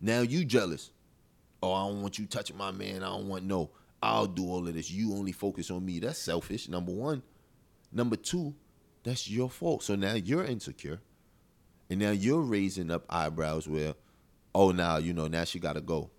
[0.00, 0.92] Now you jealous.
[1.60, 3.02] Oh, I don't want you touching my man.
[3.02, 3.70] I don't want no.
[4.00, 4.92] I'll do all of this.
[4.92, 5.98] You only focus on me.
[5.98, 7.22] That's selfish, number one.
[7.92, 8.54] Number two,
[9.02, 9.82] that's your fault.
[9.82, 11.00] So now you're insecure.
[11.90, 13.94] And now you're raising up eyebrows where,
[14.54, 16.10] oh, now, you know, now she got to go.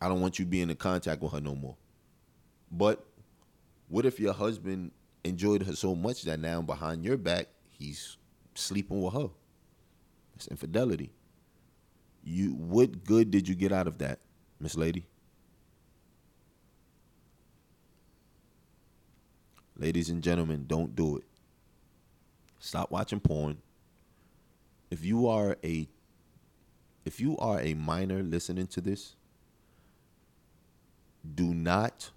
[0.00, 1.76] I don't want you being in contact with her no more.
[2.70, 3.06] But
[3.88, 4.90] what if your husband
[5.22, 8.16] enjoyed her so much that now behind your back, he's
[8.54, 9.28] sleeping with her?
[10.34, 11.12] That's infidelity.
[12.24, 14.18] You what good did you get out of that,
[14.58, 15.06] Miss Lady?
[19.76, 21.24] Ladies and gentlemen, don't do it.
[22.60, 23.58] Stop watching porn.
[24.90, 25.88] If you are a
[27.04, 29.16] if you are a minor listening to this,
[31.34, 32.10] do not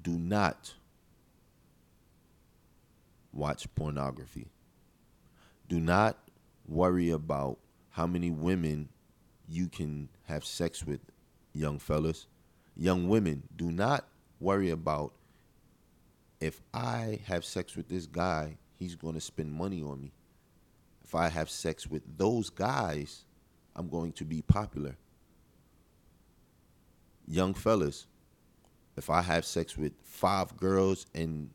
[0.00, 0.74] do not
[3.32, 4.46] watch pornography.
[5.68, 6.16] Do not
[6.68, 7.58] worry about
[7.90, 8.88] how many women
[9.48, 11.00] you can have sex with,
[11.52, 12.26] young fellas.
[12.76, 14.06] Young women, do not
[14.40, 15.12] worry about
[16.44, 20.12] if I have sex with this guy, he's going to spend money on me.
[21.02, 23.24] If I have sex with those guys,
[23.74, 24.94] I'm going to be popular.
[27.26, 28.06] Young fellas,
[28.94, 31.48] if I have sex with five girls in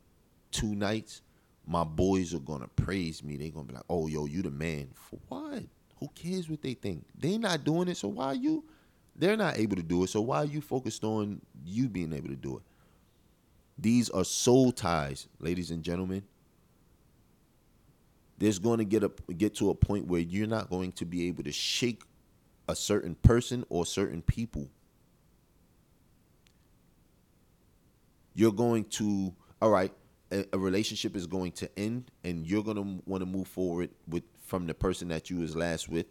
[0.50, 1.22] two nights,
[1.68, 3.36] my boys are gonna praise me.
[3.36, 5.62] They're gonna be like, "Oh, yo, you the man." For what?
[6.00, 7.06] Who cares what they think?
[7.16, 8.64] They're not doing it, so why you?
[9.14, 12.28] They're not able to do it, so why are you focused on you being able
[12.28, 12.62] to do it?
[13.80, 16.22] These are soul ties, ladies and gentlemen.
[18.36, 21.28] There's going to get a get to a point where you're not going to be
[21.28, 22.02] able to shake
[22.68, 24.68] a certain person or certain people.
[28.34, 29.92] You're going to all right,
[30.30, 33.90] a, a relationship is going to end and you're going to want to move forward
[34.08, 36.06] with from the person that you was last with.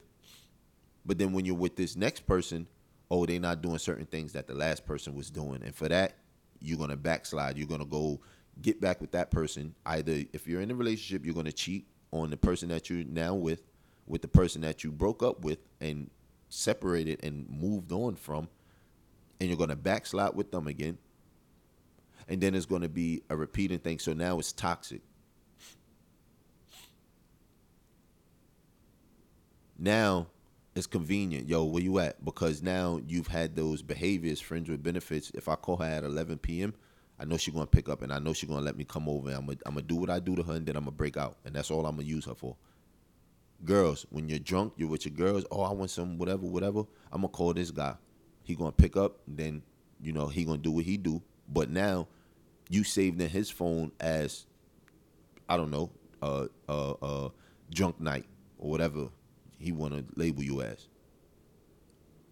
[1.05, 2.67] But then when you're with this next person,
[3.09, 5.61] oh, they're not doing certain things that the last person was doing.
[5.63, 6.13] And for that,
[6.59, 7.57] you're gonna backslide.
[7.57, 8.19] You're gonna go
[8.61, 9.75] get back with that person.
[9.85, 13.35] Either if you're in a relationship, you're gonna cheat on the person that you're now
[13.35, 13.61] with,
[14.07, 16.09] with the person that you broke up with and
[16.49, 18.49] separated and moved on from,
[19.39, 20.97] and you're gonna backslide with them again.
[22.27, 23.99] And then it's gonna be a repeating thing.
[23.99, 25.01] So now it's toxic.
[29.77, 30.27] Now
[30.79, 31.47] it's convenient.
[31.47, 32.23] Yo, where you at?
[32.25, 35.29] Because now you've had those behaviors, friends with benefits.
[35.35, 36.73] If I call her at 11 p.m.,
[37.19, 39.29] I know she's gonna pick up, and I know she's gonna let me come over.
[39.29, 41.17] I'm gonna, I'm gonna do what I do to her, and then I'm gonna break
[41.17, 42.55] out, and that's all I'm gonna use her for.
[43.65, 45.43] Girls, when you're drunk, you're with your girls.
[45.51, 46.83] Oh, I want some whatever, whatever.
[47.11, 47.95] I'm gonna call this guy.
[48.43, 49.61] He gonna pick up, then
[50.01, 51.21] you know he gonna do what he do.
[51.49, 52.07] But now,
[52.69, 54.45] you saved in his phone as,
[55.49, 57.29] I don't know, uh, uh, uh,
[57.69, 58.25] drunk night
[58.57, 59.09] or whatever
[59.59, 60.87] he want to label you as.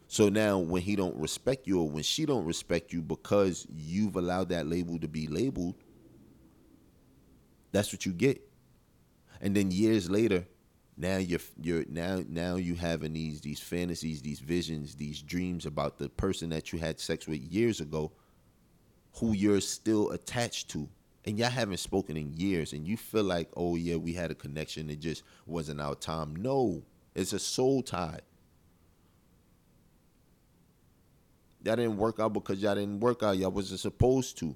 [0.07, 4.15] So now when he don't respect you or when she don't respect you because you've
[4.15, 5.75] allowed that label to be labeled,
[7.71, 8.41] that's what you get.
[9.41, 10.47] And then years later,
[10.95, 15.97] now you're you're now now you having these these fantasies, these visions, these dreams about
[15.97, 18.11] the person that you had sex with years ago,
[19.15, 20.89] who you're still attached to.
[21.25, 24.35] And y'all haven't spoken in years, and you feel like, oh yeah, we had a
[24.35, 26.35] connection, it just wasn't our time.
[26.37, 26.81] No,
[27.17, 28.19] it's a soul tie.
[31.63, 33.39] That didn't work out because y'all didn't work out.
[33.39, 34.55] Y'all wasn't supposed to.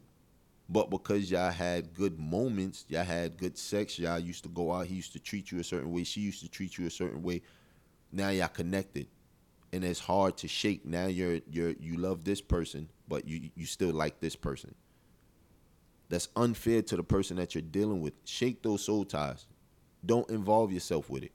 [0.70, 4.86] But because y'all had good moments, y'all had good sex, y'all used to go out,
[4.86, 7.24] he used to treat you a certain way, she used to treat you a certain
[7.24, 7.42] way.
[8.12, 9.08] Now y'all connected.
[9.74, 10.86] And it's hard to shake.
[10.86, 14.76] Now you're you're you love this person, but you you still like this person.
[16.10, 18.14] That's unfair to the person that you're dealing with.
[18.26, 19.48] Shake those soul ties.
[20.06, 21.32] Don't involve yourself with it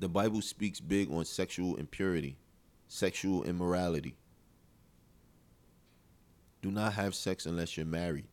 [0.00, 2.38] the Bible speaks big on sexual impurity,
[2.88, 4.16] sexual immorality.
[6.62, 8.28] Do not have sex unless you're married.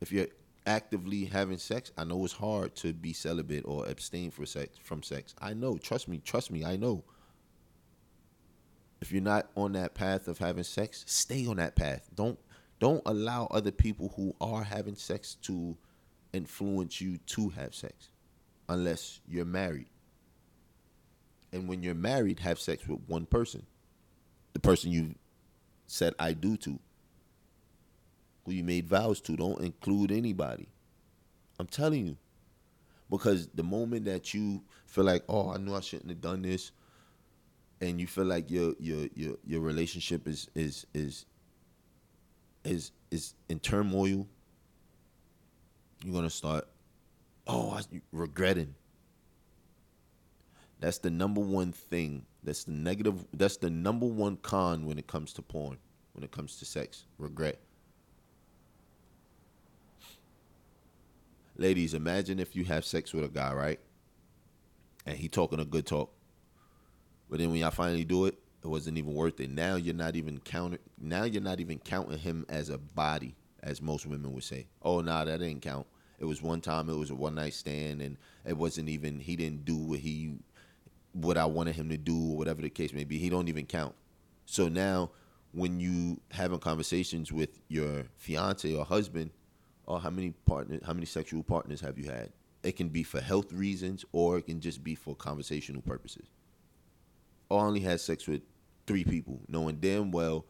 [0.00, 0.28] If you're
[0.66, 5.02] actively having sex, I know it's hard to be celibate or abstain for sex from
[5.02, 5.34] sex.
[5.40, 7.02] I know, trust me, trust me, I know.
[9.00, 12.08] If you're not on that path of having sex, stay on that path.
[12.14, 12.38] Don't
[12.78, 15.76] don't allow other people who are having sex to
[16.32, 18.10] influence you to have sex
[18.68, 19.86] unless you're married
[21.54, 23.62] and when you're married, have sex with one person,
[24.52, 25.14] the person you
[25.86, 26.80] said I do to,
[28.44, 29.36] who you made vows to.
[29.36, 30.68] Don't include anybody.
[31.60, 32.16] I'm telling you,
[33.08, 36.72] because the moment that you feel like, oh, I knew I shouldn't have done this,
[37.80, 41.24] and you feel like your your your your relationship is is is
[42.64, 44.26] is is in turmoil,
[46.02, 46.66] you're gonna start,
[47.46, 48.74] oh, I, regretting
[50.84, 52.26] that's the number one thing.
[52.42, 53.24] That's the negative.
[53.32, 55.78] That's the number one con when it comes to porn.
[56.12, 57.58] When it comes to sex, regret.
[61.56, 63.80] Ladies, imagine if you have sex with a guy, right?
[65.06, 66.12] And he talking a good talk.
[67.30, 69.48] But then when y'all finally do it, it wasn't even worth it.
[69.48, 70.80] Now you're not even counting.
[71.00, 74.66] Now you're not even counting him as a body, as most women would say.
[74.82, 75.86] Oh, nah, that didn't count.
[76.18, 76.90] It was one time.
[76.90, 79.18] It was a one night stand, and it wasn't even.
[79.18, 80.34] He didn't do what he
[81.14, 83.18] what I wanted him to do or whatever the case may be.
[83.18, 83.94] He don't even count.
[84.44, 85.10] So now
[85.52, 89.30] when you having conversations with your fiance or husband,
[89.86, 92.32] or oh, how many partners how many sexual partners have you had?
[92.62, 96.26] It can be for health reasons or it can just be for conversational purposes.
[97.50, 98.42] I only had sex with
[98.86, 100.46] three people, knowing damn well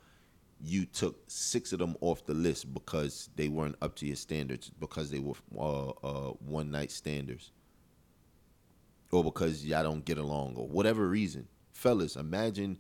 [0.61, 4.71] you took six of them off the list because they weren't up to your standards,
[4.81, 7.53] because they were uh, uh, one night standards,
[9.15, 11.47] or because y'all don't get along, or whatever reason.
[11.73, 12.79] Fellas, imagine,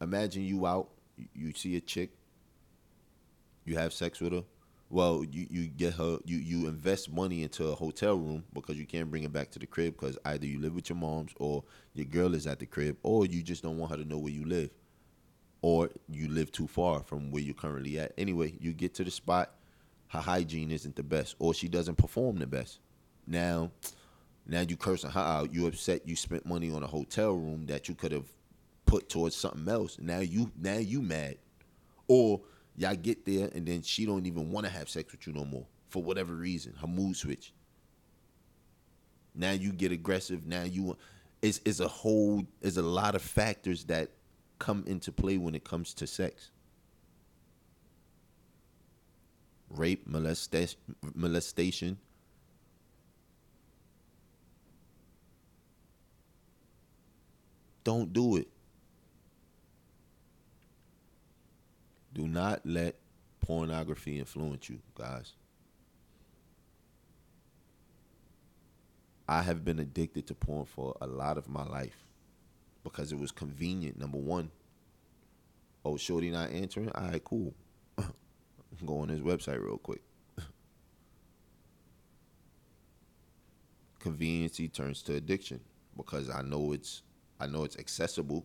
[0.00, 0.88] imagine you out,
[1.34, 2.10] you see a chick,
[3.64, 4.44] you have sex with her.
[4.90, 8.86] Well, you, you get her, you, you invest money into a hotel room because you
[8.86, 11.62] can't bring her back to the crib because either you live with your moms or
[11.92, 14.32] your girl is at the crib or you just don't want her to know where
[14.32, 14.70] you live
[15.60, 18.12] or you live too far from where you're currently at.
[18.16, 19.54] Anyway, you get to the spot,
[20.08, 22.78] her hygiene isn't the best, or she doesn't perform the best.
[23.26, 23.70] Now,
[24.48, 25.52] now you cursing her out.
[25.52, 26.08] You upset.
[26.08, 28.26] You spent money on a hotel room that you could have
[28.86, 29.98] put towards something else.
[30.00, 31.36] Now you now you mad,
[32.08, 32.40] or
[32.76, 35.44] y'all get there and then she don't even want to have sex with you no
[35.44, 36.74] more for whatever reason.
[36.80, 37.52] Her mood switch.
[39.34, 40.46] Now you get aggressive.
[40.46, 40.96] Now you,
[41.42, 42.44] it's it's a whole.
[42.60, 44.10] There's a lot of factors that
[44.58, 46.50] come into play when it comes to sex.
[49.68, 50.78] Rape, molestation,
[51.14, 51.98] molestation.
[57.88, 58.48] Don't do it.
[62.12, 62.96] Do not let
[63.40, 65.32] pornography influence you, guys.
[69.26, 72.04] I have been addicted to porn for a lot of my life
[72.84, 73.98] because it was convenient.
[73.98, 74.50] Number one.
[75.82, 76.90] Oh, Shorty not answering?
[76.90, 77.54] All right, cool.
[78.84, 80.02] Go on his website real quick.
[83.98, 85.60] Conveniency turns to addiction
[85.96, 87.02] because I know it's
[87.40, 88.44] I know it's accessible.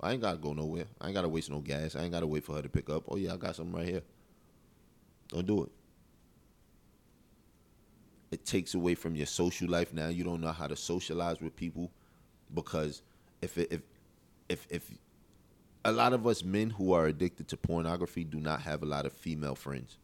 [0.00, 0.86] I ain't gotta go nowhere.
[1.00, 1.96] I ain't gotta waste no gas.
[1.96, 3.04] I ain't gotta wait for her to pick up.
[3.08, 4.02] Oh yeah, I got something right here.
[5.28, 5.70] Don't do it.
[8.32, 9.92] It takes away from your social life.
[9.92, 11.90] Now you don't know how to socialize with people
[12.52, 13.02] because
[13.40, 13.82] if it, if
[14.48, 14.90] if if
[15.84, 19.06] a lot of us men who are addicted to pornography do not have a lot
[19.06, 19.98] of female friends.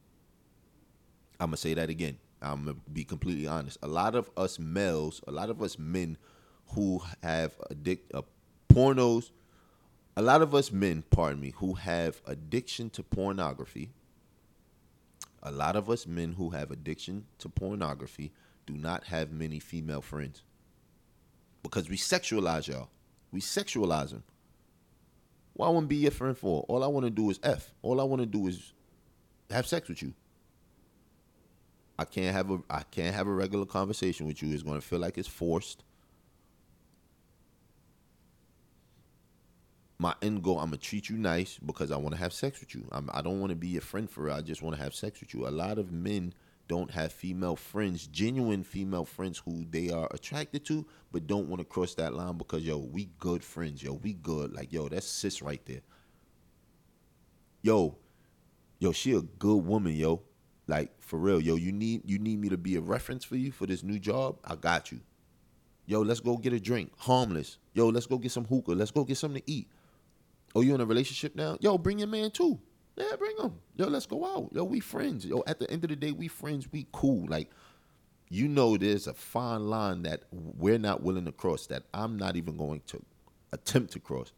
[1.38, 2.18] I'm gonna say that again.
[2.43, 3.78] I'm gonna be completely honest.
[3.82, 6.16] A lot of us males, a lot of us men
[6.74, 8.22] who have addict uh,
[8.68, 9.30] pornos,
[10.16, 13.90] a lot of us men, pardon me, who have addiction to pornography.
[15.42, 18.32] A lot of us men who have addiction to pornography
[18.66, 20.42] do not have many female friends
[21.62, 22.90] because we sexualize y'all.
[23.32, 24.22] We sexualize them.
[25.54, 26.64] Why I want to be your friend for?
[26.68, 27.72] All I want to do is F.
[27.82, 28.72] All I want to do is
[29.50, 30.14] have sex with you.
[31.98, 34.52] I can't have a I can't have a regular conversation with you.
[34.52, 35.84] It's gonna feel like it's forced.
[40.01, 42.74] My end goal, I'm gonna treat you nice because I want to have sex with
[42.74, 42.86] you.
[42.90, 44.30] I'm, I do not want to be your friend for.
[44.30, 45.46] I just want to have sex with you.
[45.46, 46.32] A lot of men
[46.68, 51.61] don't have female friends, genuine female friends who they are attracted to, but don't want
[51.61, 54.55] to cross that line because yo, we good friends, yo, we good.
[54.55, 55.82] Like yo, that's sis right there.
[57.61, 57.98] Yo,
[58.78, 60.22] yo, she a good woman, yo.
[60.66, 63.53] Like for real, yo, you need you need me to be a reference for you
[63.53, 64.38] for this new job.
[64.46, 65.01] I got you.
[65.84, 66.90] Yo, let's go get a drink.
[66.96, 67.59] Harmless.
[67.74, 68.72] Yo, let's go get some hookah.
[68.72, 69.68] Let's go get something to eat.
[70.55, 71.57] Oh, you in a relationship now?
[71.61, 72.59] Yo, bring your man too.
[72.96, 73.53] Yeah, bring him.
[73.76, 74.51] Yo, let's go out.
[74.53, 75.24] Yo, we friends.
[75.24, 76.70] Yo, at the end of the day, we friends.
[76.70, 77.26] We cool.
[77.28, 77.51] Like,
[78.28, 81.66] you know, there's a fine line that we're not willing to cross.
[81.68, 83.03] That I'm not even going to
[83.53, 84.32] attempt to cross.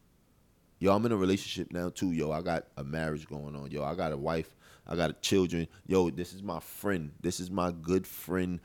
[0.79, 2.11] Yo, I'm in a relationship now too.
[2.11, 3.71] Yo, I got a marriage going on.
[3.71, 4.55] Yo, I got a wife.
[4.87, 5.67] I got children.
[5.87, 7.11] Yo, this is my friend.
[7.21, 8.59] This is my good friend.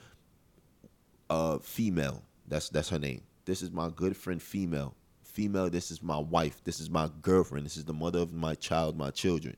[1.30, 2.22] Uh, female.
[2.46, 3.22] That's that's her name.
[3.44, 4.94] This is my good friend, female.
[5.38, 5.70] Female.
[5.70, 6.64] This is my wife.
[6.64, 7.64] This is my girlfriend.
[7.64, 9.56] This is the mother of my child, my children.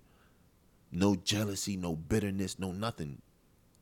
[0.93, 3.22] No jealousy, no bitterness, no nothing.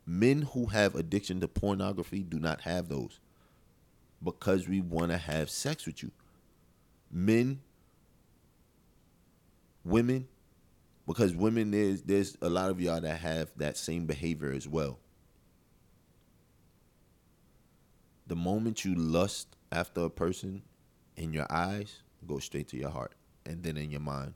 [0.07, 3.18] Men who have addiction to pornography do not have those
[4.22, 6.12] because we want to have sex with you.
[7.11, 7.62] Men,
[9.84, 10.28] women,
[11.05, 15.01] because women there's there's a lot of y'all that have that same behavior as well.
[18.28, 20.62] The moment you lust after a person
[21.18, 23.14] in your eyes, go straight to your heart
[23.44, 24.34] and then in your mind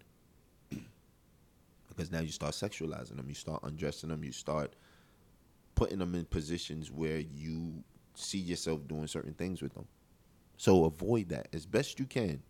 [1.89, 4.75] because now you start sexualizing them, you start undressing them, you start
[5.75, 9.87] putting them in positions where you see yourself doing certain things with them.
[10.57, 12.43] So avoid that as best you can.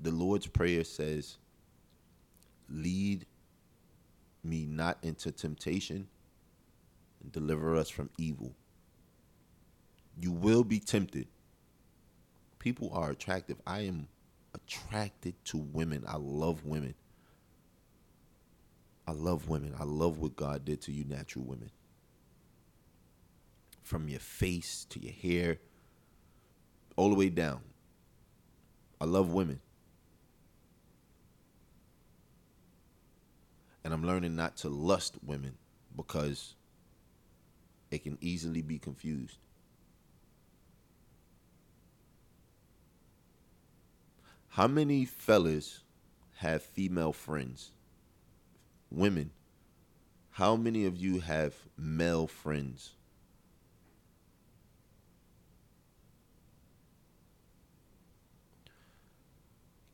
[0.00, 1.38] The Lord's Prayer says,
[2.68, 3.26] Lead
[4.44, 6.08] me not into temptation
[7.22, 8.54] and deliver us from evil.
[10.18, 11.28] You will be tempted.
[12.62, 13.60] People are attractive.
[13.66, 14.06] I am
[14.54, 16.04] attracted to women.
[16.06, 16.94] I love women.
[19.04, 19.74] I love women.
[19.80, 21.72] I love what God did to you, natural women.
[23.82, 25.58] From your face to your hair,
[26.94, 27.62] all the way down.
[29.00, 29.60] I love women.
[33.82, 35.56] And I'm learning not to lust women
[35.96, 36.54] because
[37.90, 39.38] it can easily be confused.
[44.52, 45.80] How many fellas
[46.36, 47.70] have female friends?
[48.90, 49.30] Women,
[50.32, 52.90] how many of you have male friends?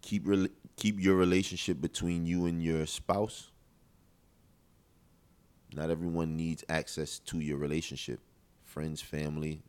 [0.02, 3.52] Keep re- keep your relationship between you and your spouse.
[5.72, 8.18] Not everyone needs access to your relationship.
[8.64, 9.62] Friends, family,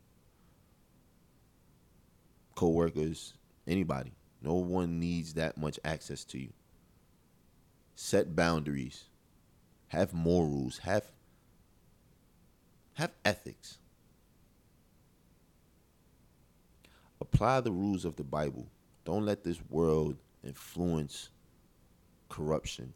[2.56, 3.34] co-workers,
[3.68, 4.14] anybody.
[4.42, 6.52] No one needs that much access to you.
[7.94, 9.04] Set boundaries.
[9.88, 10.78] Have morals.
[10.78, 11.04] Have
[12.94, 13.78] have ethics.
[17.20, 18.66] Apply the rules of the Bible.
[19.04, 21.30] Don't let this world influence
[22.28, 22.92] corruption.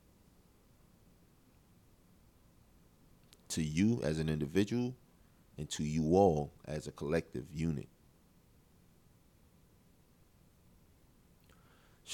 [3.48, 4.94] To you as an individual
[5.56, 7.88] and to you all as a collective unit.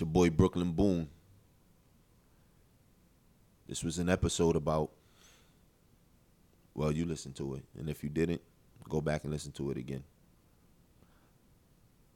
[0.01, 1.09] It's your boy Brooklyn Boone.
[3.68, 4.92] This was an episode about,
[6.74, 7.64] well, you listened to it.
[7.78, 8.40] And if you didn't,
[8.88, 10.03] go back and listen to it again.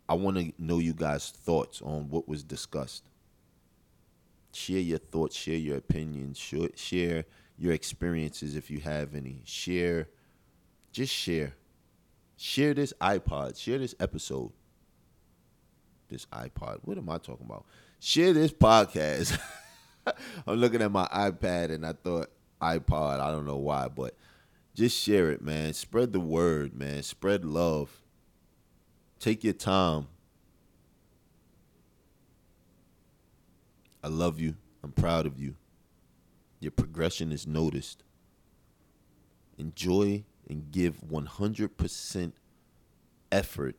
[0.08, 3.04] I want to know you guys' thoughts on what was discussed.
[4.54, 7.24] Share your thoughts, share your opinions, share
[7.58, 9.42] your experiences if you have any.
[9.44, 10.08] Share,
[10.90, 11.54] just share.
[12.38, 14.52] Share this iPod, share this episode.
[16.08, 17.64] This iPod, what am I talking about?
[17.98, 19.38] Share this podcast.
[20.46, 22.30] I'm looking at my iPad and I thought
[22.60, 24.14] iPod, I don't know why, but
[24.74, 25.72] just share it, man.
[25.72, 27.02] Spread the word, man.
[27.02, 28.02] Spread love
[29.24, 30.08] Take your time.
[34.02, 34.56] I love you.
[34.82, 35.54] I'm proud of you.
[36.60, 38.02] Your progression is noticed.
[39.56, 42.32] Enjoy and give 100%
[43.32, 43.76] effort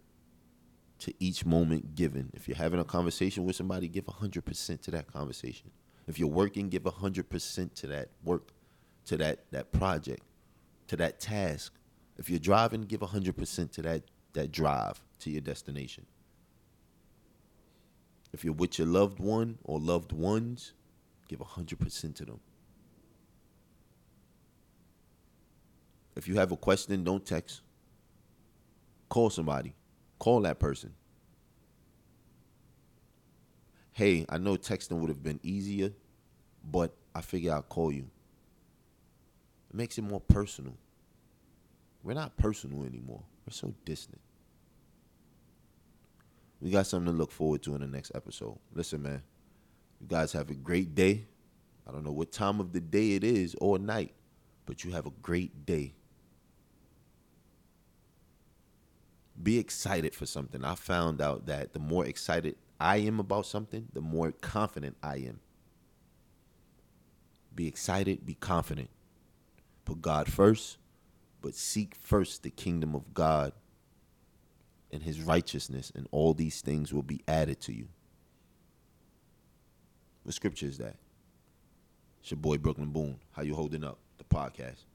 [1.05, 2.31] to each moment given.
[2.33, 5.69] If you're having a conversation with somebody, give 100% to that conversation.
[6.07, 8.49] If you're working, give 100% to that work,
[9.05, 10.23] to that that project,
[10.87, 11.73] to that task.
[12.17, 14.01] If you're driving, give 100% to that
[14.33, 16.07] that drive to your destination.
[18.33, 20.73] If you're with your loved one or loved ones,
[21.27, 22.39] give 100% to them.
[26.15, 27.61] If you have a question, don't text.
[29.07, 29.75] Call somebody.
[30.19, 30.93] Call that person.
[33.93, 35.91] Hey, I know texting would have been easier,
[36.69, 38.09] but I figure I'll call you.
[39.69, 40.75] It makes it more personal.
[42.03, 43.23] We're not personal anymore.
[43.45, 44.19] We're so distant
[46.61, 48.57] we got something to look forward to in the next episode.
[48.73, 49.21] Listen, man,
[50.01, 51.25] you guys have a great day.
[51.87, 54.13] I don't know what time of the day it is or night,
[54.65, 55.93] but you have a great day.
[59.41, 60.63] Be excited for something.
[60.63, 65.17] I found out that the more excited I am about something, the more confident I
[65.17, 65.39] am.
[67.53, 68.89] Be excited, be confident.
[69.85, 70.77] Put God first,
[71.41, 73.53] but seek first the kingdom of God
[74.91, 77.87] and his righteousness, and all these things will be added to you.
[80.23, 80.95] What scripture is that?
[82.21, 83.19] It's your boy Brooklyn Boone.
[83.33, 83.99] How you holding up?
[84.17, 84.85] The podcast.